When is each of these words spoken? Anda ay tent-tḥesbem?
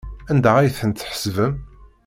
Anda 0.31 0.51
ay 0.57 0.69
tent-tḥesbem? 0.77 1.53